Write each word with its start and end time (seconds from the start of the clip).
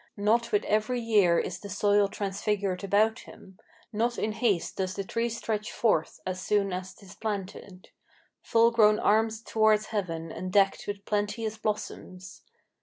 Not 0.17 0.51
with 0.51 0.63
every 0.63 0.99
year 0.99 1.37
is 1.37 1.59
the 1.59 1.69
soil 1.69 2.07
transfigured 2.07 2.83
about 2.83 3.19
him; 3.19 3.59
Not 3.93 4.17
in 4.17 4.31
haste 4.31 4.77
does 4.77 4.95
the 4.95 5.03
tree 5.03 5.29
stretch 5.29 5.71
forth, 5.71 6.19
as 6.25 6.41
soon 6.41 6.73
as 6.73 6.95
'tis 6.95 7.13
planted, 7.13 7.91
Full 8.41 8.71
grown 8.71 8.97
arms 8.97 9.43
towards 9.43 9.85
heaven 9.93 10.31
and 10.31 10.51
decked 10.51 10.87
with 10.87 11.05
plenteous 11.05 11.59
blossoms. 11.59 12.41